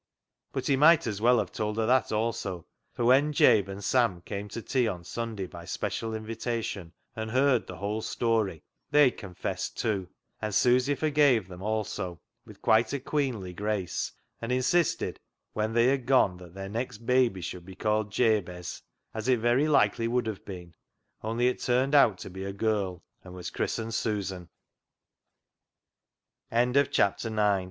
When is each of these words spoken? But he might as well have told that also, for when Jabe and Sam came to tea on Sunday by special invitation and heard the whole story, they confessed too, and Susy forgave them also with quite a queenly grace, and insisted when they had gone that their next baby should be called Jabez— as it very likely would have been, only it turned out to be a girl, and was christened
But 0.51 0.65
he 0.65 0.75
might 0.75 1.05
as 1.05 1.21
well 1.21 1.37
have 1.37 1.51
told 1.51 1.75
that 1.75 2.11
also, 2.11 2.65
for 2.91 3.05
when 3.05 3.31
Jabe 3.31 3.69
and 3.71 3.83
Sam 3.83 4.21
came 4.21 4.49
to 4.49 4.59
tea 4.59 4.87
on 4.87 5.03
Sunday 5.03 5.45
by 5.45 5.63
special 5.65 6.15
invitation 6.15 6.91
and 7.15 7.29
heard 7.29 7.67
the 7.67 7.75
whole 7.77 8.01
story, 8.01 8.63
they 8.89 9.11
confessed 9.11 9.77
too, 9.77 10.09
and 10.41 10.55
Susy 10.55 10.95
forgave 10.95 11.47
them 11.47 11.61
also 11.61 12.19
with 12.47 12.63
quite 12.63 12.93
a 12.93 12.99
queenly 12.99 13.53
grace, 13.53 14.11
and 14.41 14.51
insisted 14.51 15.19
when 15.53 15.71
they 15.73 15.85
had 15.85 16.07
gone 16.07 16.37
that 16.37 16.55
their 16.55 16.67
next 16.67 17.05
baby 17.05 17.39
should 17.41 17.63
be 17.63 17.75
called 17.75 18.11
Jabez— 18.11 18.81
as 19.13 19.27
it 19.27 19.37
very 19.37 19.67
likely 19.67 20.07
would 20.07 20.25
have 20.25 20.43
been, 20.43 20.73
only 21.21 21.47
it 21.47 21.59
turned 21.59 21.93
out 21.93 22.17
to 22.17 22.29
be 22.31 22.43
a 22.43 22.51
girl, 22.53 23.03
and 23.23 23.35
was 23.35 23.51
christened 23.51 23.93